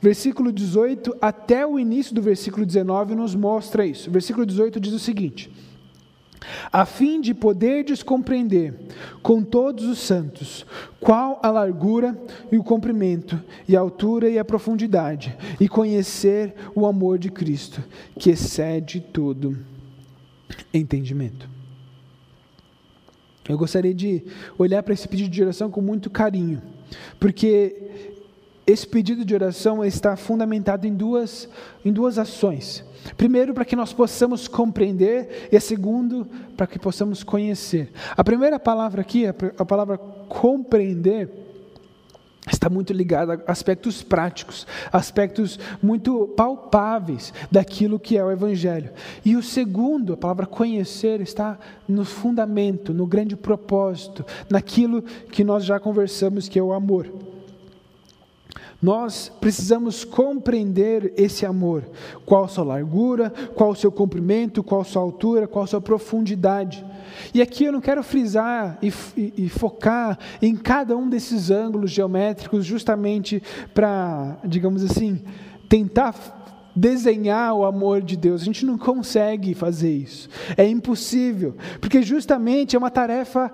[0.00, 4.10] Versículo 18 até o início do versículo 19 nos mostra isso.
[4.10, 5.52] versículo 18 diz o seguinte:
[6.72, 8.74] a fim de poderdes compreender
[9.22, 10.64] com todos os santos
[10.98, 12.18] qual a largura
[12.50, 17.82] e o comprimento, e a altura e a profundidade, e conhecer o amor de Cristo,
[18.18, 19.56] que excede todo
[20.72, 21.48] entendimento.
[23.48, 24.22] Eu gostaria de
[24.56, 26.62] olhar para esse pedido de oração com muito carinho,
[27.18, 28.09] porque
[28.70, 31.48] esse pedido de oração está fundamentado em duas,
[31.84, 32.84] em duas ações.
[33.16, 37.90] Primeiro, para que nós possamos compreender, e segundo, para que possamos conhecer.
[38.16, 41.30] A primeira palavra aqui, a palavra compreender,
[42.50, 48.90] está muito ligada a aspectos práticos, aspectos muito palpáveis daquilo que é o Evangelho.
[49.24, 55.64] E o segundo, a palavra conhecer, está no fundamento, no grande propósito, naquilo que nós
[55.64, 57.29] já conversamos, que é o amor.
[58.82, 61.84] Nós precisamos compreender esse amor,
[62.24, 66.84] qual sua largura, qual o seu comprimento, qual sua altura, qual sua profundidade.
[67.34, 71.90] E aqui eu não quero frisar e, e, e focar em cada um desses ângulos
[71.90, 73.42] geométricos, justamente
[73.74, 75.20] para, digamos assim,
[75.68, 76.14] tentar
[76.74, 78.40] desenhar o amor de Deus.
[78.40, 80.28] A gente não consegue fazer isso.
[80.56, 83.52] É impossível, porque justamente é uma tarefa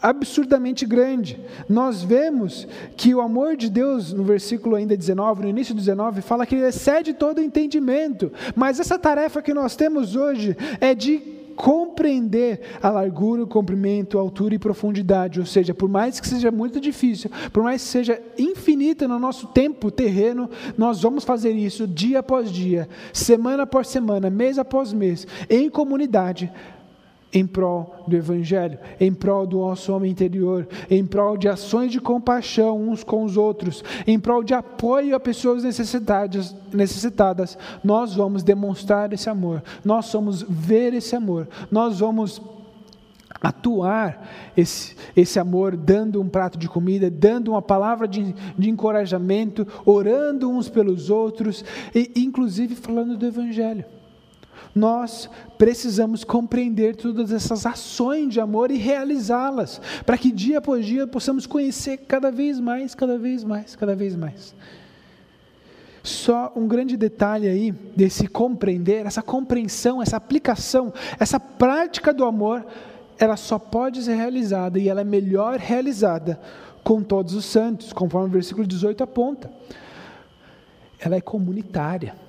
[0.00, 1.40] absurdamente grande.
[1.68, 6.46] Nós vemos que o amor de Deus, no versículo ainda 19, no início 19, fala
[6.46, 8.32] que ele excede todo entendimento.
[8.54, 14.20] Mas essa tarefa que nós temos hoje é de compreender a largura, o comprimento, a
[14.20, 15.40] altura e profundidade.
[15.40, 19.48] Ou seja, por mais que seja muito difícil, por mais que seja infinita no nosso
[19.48, 25.26] tempo terreno, nós vamos fazer isso dia após dia, semana após semana, mês após mês,
[25.48, 26.52] em comunidade,
[27.32, 32.00] em prol do Evangelho, em prol do nosso homem interior, em prol de ações de
[32.00, 38.42] compaixão uns com os outros, em prol de apoio a pessoas necessitadas, necessitadas, nós vamos
[38.42, 42.40] demonstrar esse amor, nós vamos ver esse amor, nós vamos
[43.40, 49.66] atuar esse, esse amor, dando um prato de comida, dando uma palavra de, de encorajamento,
[49.84, 53.84] orando uns pelos outros, e inclusive falando do Evangelho
[54.76, 61.06] nós precisamos compreender todas essas ações de amor e realizá-las, para que dia após dia
[61.06, 64.54] possamos conhecer cada vez mais, cada vez mais, cada vez mais.
[66.02, 72.64] Só um grande detalhe aí desse compreender, essa compreensão, essa aplicação, essa prática do amor,
[73.18, 76.38] ela só pode ser realizada e ela é melhor realizada
[76.84, 79.50] com todos os santos, conforme o versículo 18 aponta.
[81.00, 82.25] Ela é comunitária.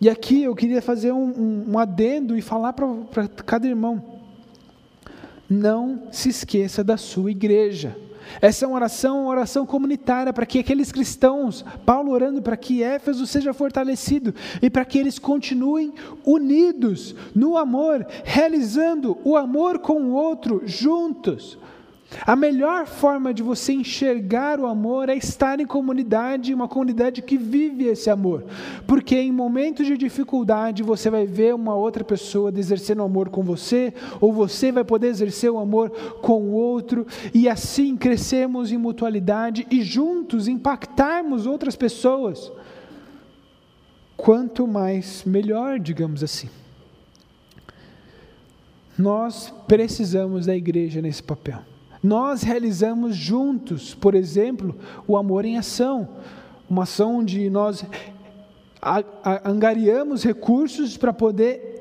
[0.00, 4.02] E aqui eu queria fazer um, um, um adendo e falar para cada irmão:
[5.48, 7.96] não se esqueça da sua igreja.
[8.40, 12.82] Essa é uma oração, uma oração comunitária, para que aqueles cristãos, Paulo orando para que
[12.82, 20.02] Éfeso seja fortalecido e para que eles continuem unidos no amor, realizando o amor com
[20.02, 21.58] o outro juntos.
[22.24, 27.36] A melhor forma de você enxergar o amor é estar em comunidade, uma comunidade que
[27.36, 28.44] vive esse amor.
[28.86, 33.92] Porque em momentos de dificuldade você vai ver uma outra pessoa exercendo amor com você,
[34.20, 35.90] ou você vai poder exercer o amor
[36.20, 42.52] com o outro, e assim crescemos em mutualidade e juntos impactarmos outras pessoas.
[44.16, 46.48] Quanto mais, melhor, digamos assim.
[48.96, 51.75] Nós precisamos da igreja nesse papel.
[52.06, 54.76] Nós realizamos juntos, por exemplo,
[55.08, 56.08] o amor em ação,
[56.70, 57.84] uma ação onde nós
[59.44, 61.74] angariamos recursos para poder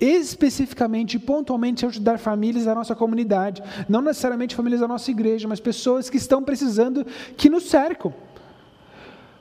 [0.00, 5.60] especificamente e pontualmente ajudar famílias da nossa comunidade, não necessariamente famílias da nossa igreja, mas
[5.60, 7.04] pessoas que estão precisando,
[7.36, 8.14] que nos cercam.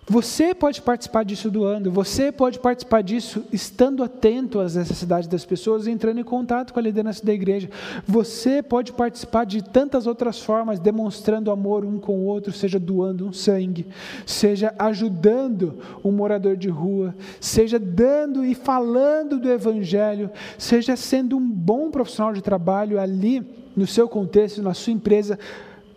[0.09, 5.85] Você pode participar disso doando, você pode participar disso estando atento às necessidades das pessoas
[5.85, 7.69] entrando em contato com a liderança da igreja.
[8.07, 13.27] Você pode participar de tantas outras formas, demonstrando amor um com o outro, seja doando
[13.27, 13.85] um sangue,
[14.25, 21.51] seja ajudando um morador de rua, seja dando e falando do evangelho, seja sendo um
[21.51, 23.45] bom profissional de trabalho ali
[23.75, 25.37] no seu contexto, na sua empresa,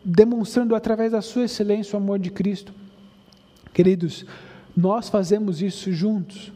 [0.04, 2.81] demonstrando através da sua excelência o amor de Cristo.
[3.72, 4.26] Queridos,
[4.76, 6.52] nós fazemos isso juntos.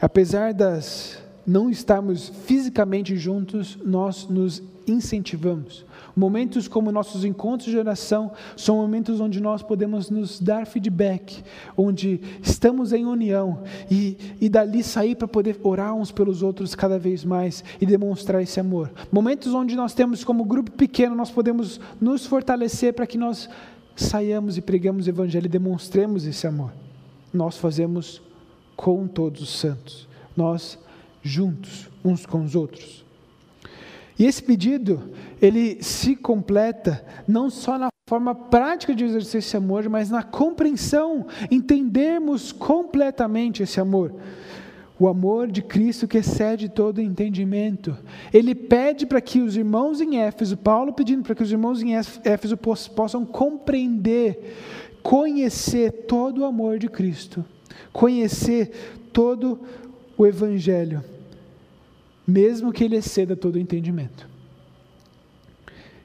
[0.00, 5.84] Apesar das não estarmos fisicamente juntos, nós nos incentivamos.
[6.14, 11.42] Momentos como nossos encontros de oração são momentos onde nós podemos nos dar feedback,
[11.76, 16.98] onde estamos em união e, e dali sair para poder orar uns pelos outros cada
[16.98, 18.90] vez mais e demonstrar esse amor.
[19.10, 23.48] Momentos onde nós temos como grupo pequeno, nós podemos nos fortalecer para que nós
[24.04, 26.72] saiamos e pregamos o Evangelho e demonstremos esse amor.
[27.32, 28.20] Nós fazemos
[28.76, 30.78] com todos os santos, nós
[31.22, 33.04] juntos, uns com os outros.
[34.18, 35.02] E esse pedido,
[35.40, 41.26] ele se completa não só na forma prática de exercer esse amor, mas na compreensão,
[41.50, 44.14] entendermos completamente esse amor
[45.00, 47.96] o amor de Cristo que excede todo entendimento.
[48.30, 51.94] Ele pede para que os irmãos em Éfeso, Paulo pedindo para que os irmãos em
[51.96, 52.54] Éfeso
[52.94, 54.54] possam compreender,
[55.02, 57.42] conhecer todo o amor de Cristo,
[57.90, 59.58] conhecer todo
[60.18, 61.02] o Evangelho,
[62.28, 64.28] mesmo que ele exceda todo o entendimento.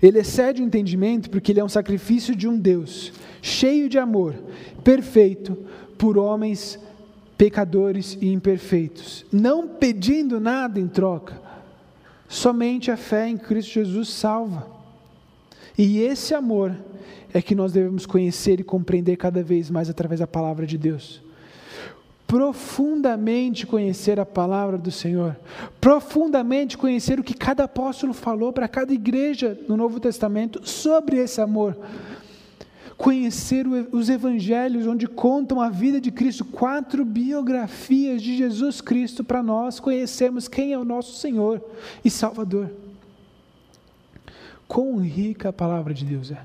[0.01, 4.35] Ele excede o entendimento porque ele é um sacrifício de um Deus, cheio de amor,
[4.85, 5.57] perfeito,
[5.97, 6.79] por homens
[7.37, 11.41] pecadores e imperfeitos, não pedindo nada em troca,
[12.27, 14.67] somente a fé em Cristo Jesus salva.
[15.77, 16.75] E esse amor
[17.33, 21.21] é que nós devemos conhecer e compreender cada vez mais através da palavra de Deus.
[22.25, 25.37] Profundamente conhecer a palavra do Senhor,
[25.79, 31.39] profundamente conhecer o que cada apóstolo falou para cada igreja no Novo Testamento sobre esse
[31.39, 31.77] amor
[32.97, 39.43] conhecer os evangelhos onde contam a vida de Cristo, quatro biografias de Jesus Cristo para
[39.43, 41.61] nós conhecermos quem é o nosso Senhor
[42.03, 42.71] e Salvador.
[44.67, 46.41] Quão rica a palavra de Deus é.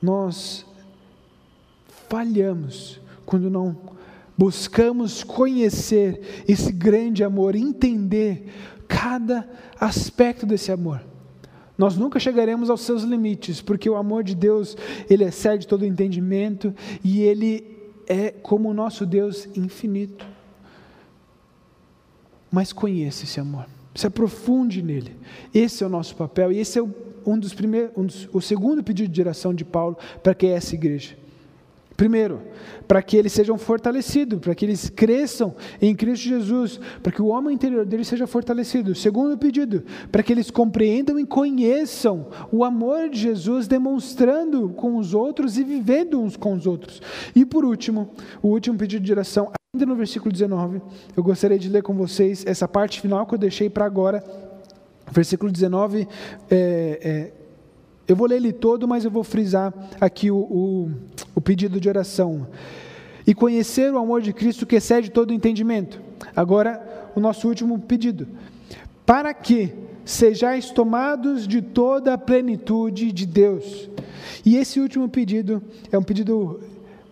[0.00, 0.66] Nós
[2.08, 3.76] falhamos quando não
[4.36, 8.52] buscamos conhecer esse grande amor, entender
[8.88, 9.48] cada
[9.78, 11.11] aspecto desse amor.
[11.76, 14.76] Nós nunca chegaremos aos seus limites, porque o amor de Deus,
[15.08, 20.26] ele excede todo entendimento e ele é como o nosso Deus infinito.
[22.50, 25.16] Mas conheça esse amor, se aprofunde nele.
[25.54, 26.82] Esse é o nosso papel e esse é
[27.24, 30.50] um dos primeiros, um dos, o segundo pedido de oração de Paulo para que é
[30.50, 31.21] essa igreja.
[32.02, 32.42] Primeiro,
[32.88, 37.28] para que eles sejam fortalecidos, para que eles cresçam em Cristo Jesus, para que o
[37.28, 38.92] homem interior deles seja fortalecido.
[38.92, 45.14] Segundo pedido, para que eles compreendam e conheçam o amor de Jesus, demonstrando com os
[45.14, 47.00] outros e vivendo uns com os outros.
[47.36, 48.10] E por último,
[48.42, 50.82] o último pedido de oração, ainda no versículo 19,
[51.16, 54.24] eu gostaria de ler com vocês essa parte final que eu deixei para agora.
[55.08, 56.08] Versículo 19
[56.50, 57.41] é, é
[58.06, 60.90] eu vou ler ele todo, mas eu vou frisar aqui o, o,
[61.34, 62.46] o pedido de oração.
[63.26, 66.00] e conhecer o amor de Cristo que excede todo entendimento.
[66.34, 68.26] Agora, o nosso último pedido.
[69.06, 69.72] Para que
[70.04, 73.88] sejais tomados de toda a plenitude de Deus.
[74.44, 76.60] E esse último pedido é um pedido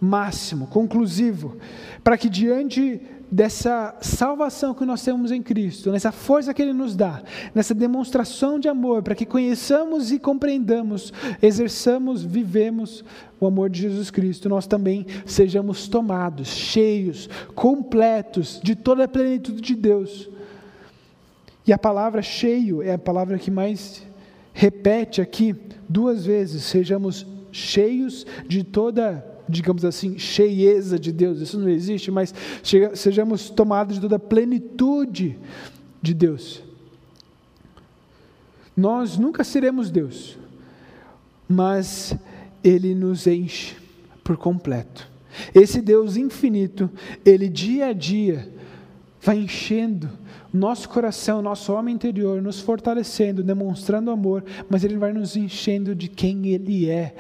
[0.01, 1.57] máximo, conclusivo,
[2.03, 3.01] para que diante
[3.31, 7.23] dessa salvação que nós temos em Cristo, nessa força que Ele nos dá,
[7.55, 13.05] nessa demonstração de amor, para que conheçamos e compreendamos, exerçamos, vivemos
[13.39, 19.61] o amor de Jesus Cristo, nós também sejamos tomados, cheios, completos de toda a plenitude
[19.61, 20.29] de Deus.
[21.67, 24.03] E a palavra cheio é a palavra que mais
[24.53, 25.55] repete aqui
[25.89, 32.35] duas vezes, sejamos cheios de toda digamos assim, cheieza de Deus, isso não existe, mas
[32.95, 35.39] sejamos tomados de toda a plenitude
[36.01, 36.63] de Deus.
[38.77, 40.39] Nós nunca seremos Deus,
[41.49, 42.17] mas
[42.65, 43.77] Ele nos enche
[44.25, 45.09] por completo.
[45.55, 46.89] Esse Deus infinito,
[47.25, 48.51] Ele dia a dia
[49.21, 50.09] vai enchendo
[50.53, 56.09] nosso coração, nosso homem interior, nos fortalecendo, demonstrando amor, mas Ele vai nos enchendo de
[56.09, 57.15] quem Ele é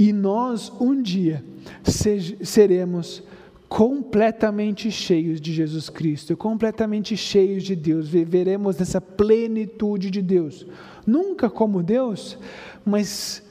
[0.00, 1.44] e nós, um dia,
[1.84, 3.22] seremos
[3.68, 10.66] completamente cheios de Jesus Cristo, completamente cheios de Deus, viveremos nessa plenitude de Deus.
[11.06, 12.38] Nunca como Deus,
[12.82, 13.42] mas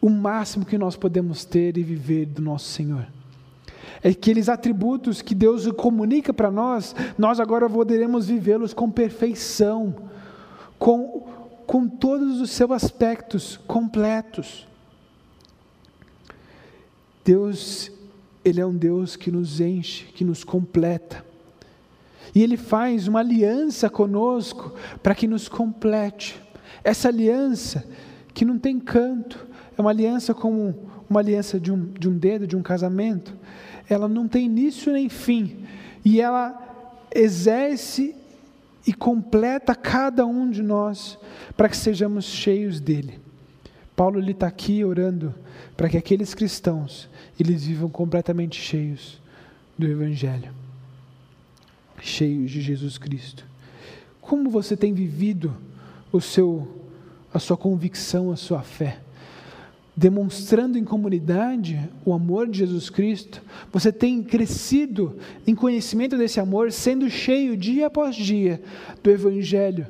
[0.00, 3.04] o máximo que nós podemos ter e viver do nosso Senhor.
[4.00, 9.92] É aqueles atributos que Deus comunica para nós, nós agora poderemos vivê-los com perfeição,
[10.78, 11.26] com,
[11.66, 14.68] com todos os seus aspectos completos.
[17.26, 17.90] Deus,
[18.44, 21.26] Ele é um Deus que nos enche, que nos completa.
[22.32, 24.72] E Ele faz uma aliança conosco
[25.02, 26.40] para que nos complete.
[26.84, 27.84] Essa aliança
[28.32, 29.44] que não tem canto,
[29.76, 33.34] é uma aliança como uma aliança de um, de um dedo, de um casamento.
[33.88, 35.64] Ela não tem início nem fim.
[36.04, 36.56] E ela
[37.12, 38.14] exerce
[38.86, 41.18] e completa cada um de nós
[41.56, 43.25] para que sejamos cheios dele.
[43.96, 45.34] Paulo está aqui orando
[45.74, 47.08] para que aqueles cristãos
[47.40, 49.18] eles vivam completamente cheios
[49.76, 50.52] do Evangelho,
[52.02, 53.46] cheios de Jesus Cristo.
[54.20, 55.56] Como você tem vivido
[56.12, 56.84] o seu,
[57.32, 59.00] a sua convicção, a sua fé?
[59.96, 63.42] Demonstrando em comunidade o amor de Jesus Cristo,
[63.72, 65.16] você tem crescido
[65.46, 68.62] em conhecimento desse amor, sendo cheio dia após dia
[69.02, 69.86] do Evangelho.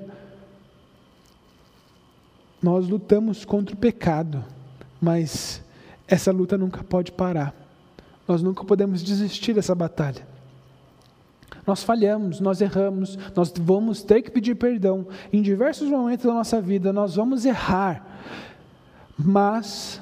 [2.63, 4.45] Nós lutamos contra o pecado,
[5.01, 5.63] mas
[6.09, 7.55] essa luta nunca pode parar.
[8.27, 10.27] Nós nunca podemos desistir dessa batalha.
[11.67, 15.07] Nós falhamos, nós erramos, nós vamos ter que pedir perdão.
[15.33, 18.05] Em diversos momentos da nossa vida, nós vamos errar.
[19.19, 20.01] Mas,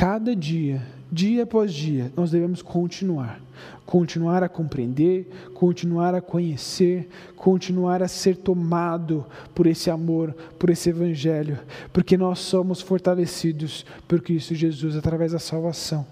[0.00, 0.80] cada dia,
[1.12, 3.38] dia após dia, nós devemos continuar.
[3.84, 10.88] Continuar a compreender, continuar a conhecer, continuar a ser tomado por esse amor, por esse
[10.88, 11.58] Evangelho,
[11.92, 16.06] porque nós somos fortalecidos por Cristo Jesus através da salvação.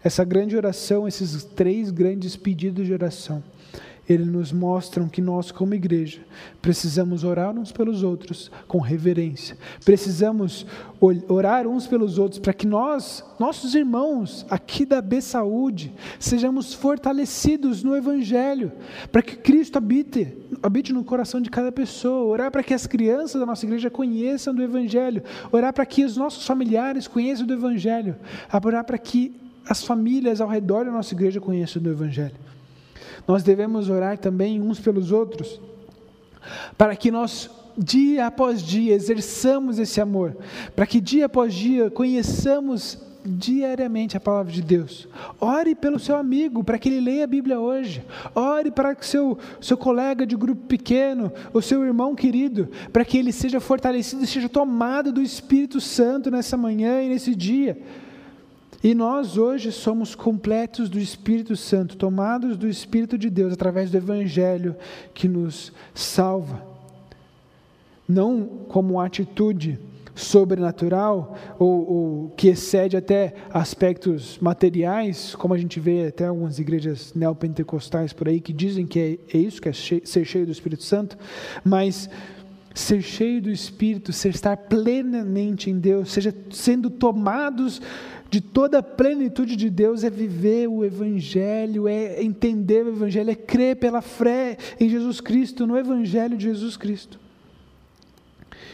[0.00, 3.42] Essa grande oração, esses três grandes pedidos de oração,
[4.08, 6.20] eles nos mostram que nós, como igreja,
[6.60, 9.56] precisamos orar uns pelos outros com reverência.
[9.84, 10.66] Precisamos
[11.28, 17.82] orar uns pelos outros para que nós, nossos irmãos aqui da B Saúde, sejamos fortalecidos
[17.82, 18.72] no Evangelho,
[19.10, 22.24] para que Cristo habite, habite no coração de cada pessoa.
[22.24, 25.22] Orar para que as crianças da nossa igreja conheçam do Evangelho.
[25.50, 28.16] Orar para que os nossos familiares conheçam do Evangelho.
[28.52, 29.34] Orar para que
[29.66, 32.53] as famílias ao redor da nossa igreja conheçam do Evangelho
[33.26, 35.60] nós devemos orar também uns pelos outros,
[36.76, 40.36] para que nós, dia após dia, exerçamos esse amor,
[40.74, 45.08] para que dia após dia conheçamos diariamente a palavra de Deus.
[45.40, 48.04] Ore pelo seu amigo, para que ele leia a Bíblia hoje.
[48.34, 53.16] Ore para que seu, seu colega de grupo pequeno, o seu irmão querido, para que
[53.16, 57.78] ele seja fortalecido e seja tomado do Espírito Santo nessa manhã e nesse dia.
[58.84, 63.96] E nós hoje somos completos do Espírito Santo, tomados do Espírito de Deus através do
[63.96, 64.76] Evangelho
[65.14, 66.62] que nos salva.
[68.06, 69.78] Não como atitude
[70.14, 77.14] sobrenatural ou, ou, que excede até aspectos materiais, como a gente vê até algumas igrejas
[77.14, 79.00] neopentecostais por aí que dizem que
[79.32, 81.16] é, é isso, que é ser cheio do Espírito Santo,
[81.64, 82.10] mas
[82.74, 87.80] ser cheio do Espírito, ser estar plenamente em Deus, seja sendo tomados
[88.28, 93.34] de toda a plenitude de Deus é viver o Evangelho, é entender o Evangelho, é
[93.36, 97.20] crer pela fé em Jesus Cristo, no Evangelho de Jesus Cristo.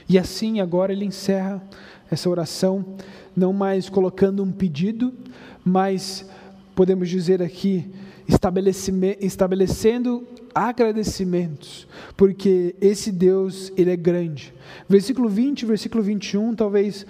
[0.08, 1.62] E assim agora ele encerra
[2.10, 2.96] essa oração,
[3.36, 5.12] não mais colocando um pedido,
[5.62, 6.26] mas
[6.74, 7.90] podemos dizer aqui,
[9.20, 11.86] estabelecendo agradecimentos,
[12.16, 14.52] porque esse Deus, ele é grande.
[14.88, 17.06] Versículo 20, versículo 21, talvez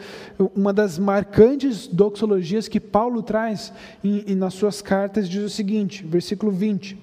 [0.55, 3.73] uma das marcantes doxologias que Paulo traz
[4.03, 6.97] em, em, nas suas cartas, diz o seguinte, versículo 20: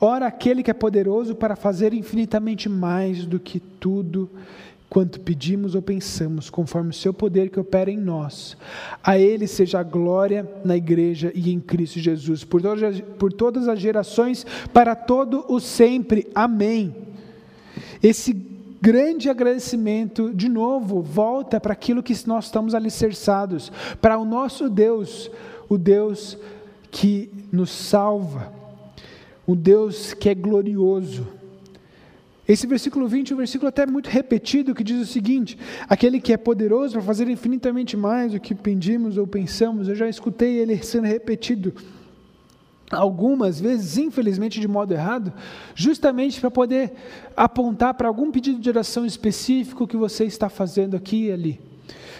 [0.00, 4.30] Ora, aquele que é poderoso para fazer infinitamente mais do que tudo
[4.88, 8.56] quanto pedimos ou pensamos, conforme o seu poder que opera em nós.
[9.02, 13.68] A Ele seja a glória na igreja e em Cristo Jesus, por todas, por todas
[13.68, 16.26] as gerações, para todo o sempre.
[16.34, 16.94] Amém.
[18.02, 18.32] Esse
[18.80, 25.30] grande agradecimento, de novo, volta para aquilo que nós estamos alicerçados, para o nosso Deus,
[25.68, 26.38] o Deus
[26.90, 28.52] que nos salva,
[29.46, 31.35] o Deus que é glorioso
[32.48, 36.32] esse versículo 20 é um versículo até muito repetido que diz o seguinte: aquele que
[36.32, 39.88] é poderoso para fazer infinitamente mais do que pedimos ou pensamos.
[39.88, 41.74] Eu já escutei ele sendo repetido
[42.90, 45.32] algumas vezes, infelizmente de modo errado,
[45.74, 46.92] justamente para poder
[47.36, 51.75] apontar para algum pedido de oração específico que você está fazendo aqui e ali.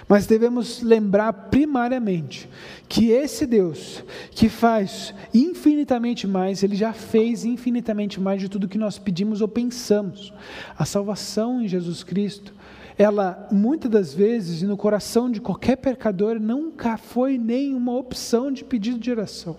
[0.08, 2.48] Mas devemos lembrar primariamente
[2.88, 8.78] que esse Deus, que faz infinitamente mais, ele já fez infinitamente mais de tudo que
[8.78, 10.32] nós pedimos ou pensamos.
[10.78, 12.54] A salvação em Jesus Cristo,
[12.96, 18.62] ela muitas das vezes, no coração de qualquer pecador, nunca foi nem uma opção de
[18.64, 19.56] pedido de oração,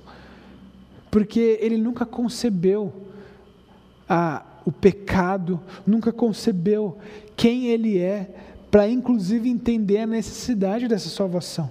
[1.11, 2.93] porque ele nunca concebeu
[4.07, 6.97] a, o pecado, nunca concebeu
[7.35, 11.69] quem ele é para inclusive entender a necessidade dessa salvação.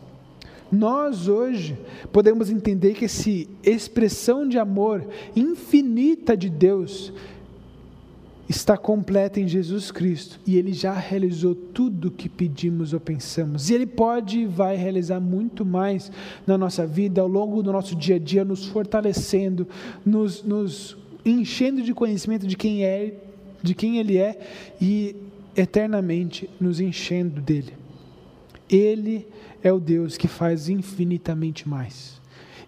[0.71, 1.79] Nós hoje
[2.13, 3.31] podemos entender que essa
[3.63, 7.13] expressão de amor infinita de Deus
[8.49, 13.71] está completa em Jesus Cristo e Ele já realizou tudo o que pedimos ou pensamos.
[13.71, 16.11] E Ele pode e vai realizar muito mais
[16.47, 19.67] na nossa vida, ao longo do nosso dia a dia, nos fortalecendo,
[20.05, 23.15] nos, nos enchendo de conhecimento de quem é,
[23.63, 24.39] de quem Ele é
[24.81, 25.17] e
[25.57, 27.75] eternamente nos enchendo dele.
[28.69, 29.27] Ele
[29.63, 32.21] é o Deus que faz infinitamente mais.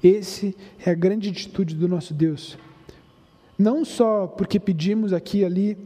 [0.03, 2.57] Esse é a grande atitude do nosso Deus.
[3.59, 5.77] Não só porque pedimos aqui e ali,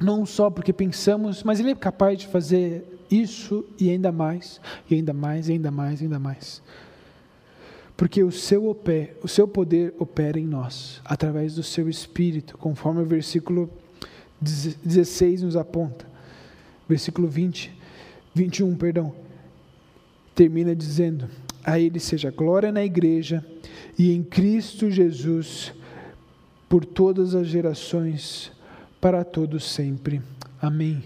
[0.00, 4.94] não só porque pensamos, mas Ele é capaz de fazer isso e ainda mais, e
[4.94, 6.62] ainda mais, e ainda mais, e ainda mais.
[7.96, 8.76] Porque o seu,
[9.22, 13.68] o seu poder opera em nós, através do seu Espírito, conforme o versículo
[14.40, 16.07] 16 nos aponta.
[16.88, 17.72] Versículo 20,
[18.34, 19.14] 21, perdão.
[20.34, 21.28] Termina dizendo:
[21.64, 23.44] A Ele seja glória na igreja
[23.98, 25.72] e em Cristo Jesus
[26.68, 28.52] por todas as gerações,
[29.00, 30.20] para todos sempre.
[30.60, 31.02] Amém.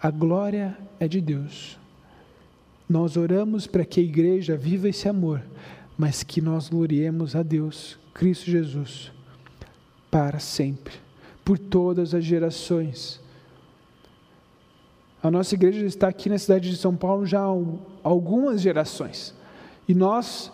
[0.00, 1.78] A glória é de Deus.
[2.88, 5.42] Nós oramos para que a igreja viva esse amor,
[5.96, 9.12] mas que nós gloriemos a Deus, Cristo Jesus,
[10.10, 10.94] para sempre
[11.44, 13.20] por todas as gerações.
[15.22, 17.54] A nossa igreja está aqui na cidade de São Paulo já há
[18.02, 19.34] algumas gerações.
[19.86, 20.50] E nós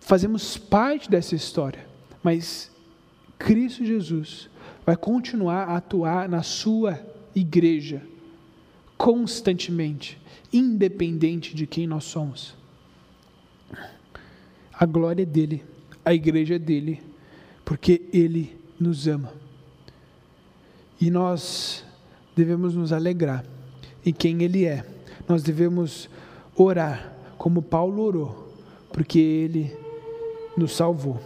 [0.00, 1.86] fazemos parte dessa história.
[2.22, 2.70] Mas
[3.38, 4.50] Cristo Jesus
[4.84, 6.98] vai continuar a atuar na sua
[7.34, 8.02] igreja
[8.96, 10.20] constantemente,
[10.52, 12.54] independente de quem nós somos.
[14.72, 15.64] A glória é dele,
[16.04, 17.02] a igreja é dele,
[17.64, 19.32] porque ele nos ama.
[21.00, 21.84] E nós
[22.38, 23.44] devemos nos alegrar
[24.06, 24.86] em quem Ele é.
[25.28, 26.08] Nós devemos
[26.54, 28.52] orar como Paulo orou,
[28.92, 29.76] porque Ele
[30.56, 31.20] nos salvou.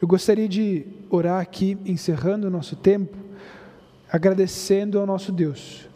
[0.00, 3.16] Eu gostaria de orar aqui, encerrando o nosso tempo,
[4.10, 5.88] agradecendo ao nosso Deus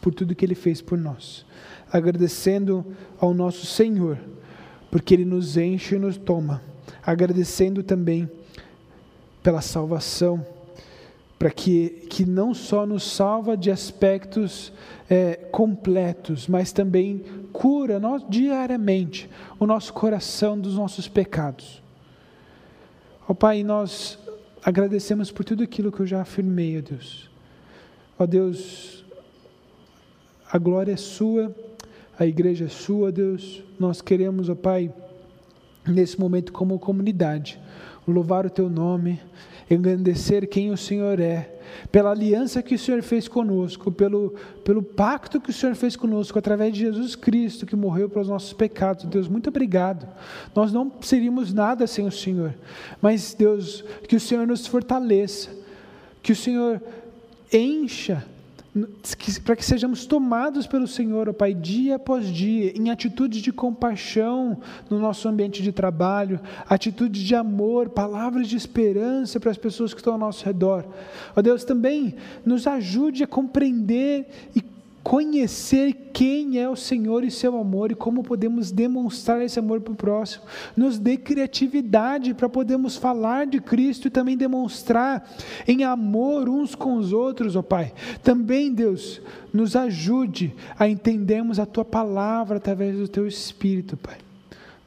[0.00, 1.44] por tudo que Ele fez por nós,
[1.92, 2.86] agradecendo
[3.20, 4.18] ao nosso Senhor,
[4.90, 6.62] porque Ele nos enche e nos toma,
[7.04, 8.30] agradecendo também
[9.42, 10.53] pela salvação
[11.38, 14.72] para que, que não só nos salva de aspectos
[15.10, 17.22] é, completos, mas também
[17.52, 19.28] cura nós, diariamente
[19.58, 21.82] o nosso coração dos nossos pecados.
[23.22, 24.18] Ó oh, Pai, nós
[24.62, 27.30] agradecemos por tudo aquilo que eu já afirmei, ó Deus.
[28.18, 29.04] Ó Deus,
[30.50, 31.54] a glória é sua,
[32.18, 33.62] a igreja é sua, Deus.
[33.78, 34.92] Nós queremos, ó Pai,
[35.86, 37.60] nesse momento como comunidade,
[38.06, 39.20] louvar o teu nome
[39.70, 41.50] engrandecer quem o Senhor é,
[41.90, 46.38] pela aliança que o Senhor fez conosco, pelo, pelo pacto que o Senhor fez conosco,
[46.38, 49.04] através de Jesus Cristo, que morreu pelos nossos pecados.
[49.06, 50.06] Deus, muito obrigado.
[50.54, 52.54] Nós não seríamos nada sem o Senhor,
[53.00, 55.50] mas, Deus, que o Senhor nos fortaleça,
[56.22, 56.82] que o Senhor
[57.52, 58.24] encha
[59.44, 64.58] para que sejamos tomados pelo Senhor, ó Pai, dia após dia, em atitudes de compaixão
[64.90, 70.00] no nosso ambiente de trabalho, atitudes de amor, palavras de esperança para as pessoas que
[70.00, 70.84] estão ao nosso redor.
[71.36, 74.73] Ó Deus, também nos ajude a compreender e
[75.04, 79.92] conhecer quem é o Senhor e seu amor e como podemos demonstrar esse amor para
[79.92, 80.44] o próximo.
[80.74, 85.30] Nos dê criatividade para podermos falar de Cristo e também demonstrar
[85.68, 87.92] em amor uns com os outros, ó oh Pai.
[88.22, 89.20] Também, Deus,
[89.52, 94.16] nos ajude a entendermos a tua palavra através do teu Espírito, Pai.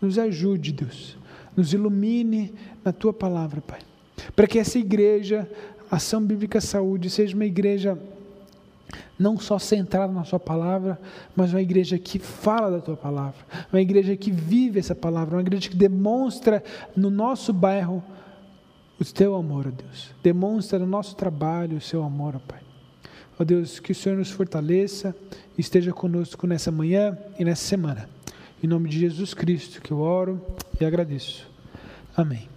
[0.02, 1.16] Nos ajude, Deus.
[1.56, 2.54] Nos ilumine
[2.84, 3.82] na tua palavra, Pai.
[4.36, 5.48] Para que essa igreja,
[5.92, 7.98] Ação Bíblica Saúde, seja uma igreja
[9.18, 11.00] não só centrada na Sua palavra,
[11.36, 13.40] mas uma igreja que fala da Tua palavra,
[13.72, 16.64] uma igreja que vive essa palavra, uma igreja que demonstra
[16.96, 18.04] no nosso bairro
[19.00, 22.62] o Teu amor, ó Deus, demonstra no nosso trabalho o Seu amor, ó Pai.
[23.40, 25.16] Ó Deus, que o Senhor nos fortaleça
[25.58, 28.10] e esteja conosco nessa manhã e nessa semana.
[28.64, 30.42] Em nome de Jesus Cristo que eu oro
[30.82, 31.48] e agradeço.
[32.16, 32.57] Amém.